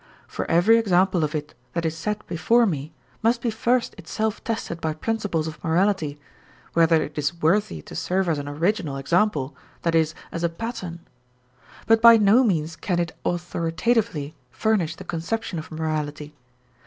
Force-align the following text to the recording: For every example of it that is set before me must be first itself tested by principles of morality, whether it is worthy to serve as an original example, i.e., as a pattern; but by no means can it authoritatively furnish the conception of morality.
For 0.27 0.49
every 0.49 0.79
example 0.79 1.23
of 1.23 1.35
it 1.35 1.53
that 1.73 1.85
is 1.85 1.95
set 1.95 2.25
before 2.25 2.65
me 2.65 2.91
must 3.21 3.39
be 3.39 3.51
first 3.51 3.93
itself 3.99 4.43
tested 4.43 4.81
by 4.81 4.93
principles 4.95 5.45
of 5.45 5.63
morality, 5.63 6.19
whether 6.73 7.03
it 7.03 7.19
is 7.19 7.39
worthy 7.39 7.83
to 7.83 7.95
serve 7.95 8.27
as 8.27 8.39
an 8.39 8.47
original 8.49 8.97
example, 8.97 9.55
i.e., 9.85 10.05
as 10.31 10.43
a 10.43 10.49
pattern; 10.49 11.01
but 11.85 12.01
by 12.01 12.17
no 12.17 12.43
means 12.43 12.75
can 12.75 12.97
it 12.97 13.15
authoritatively 13.23 14.33
furnish 14.49 14.95
the 14.95 15.03
conception 15.03 15.59
of 15.59 15.69
morality. 15.71 16.33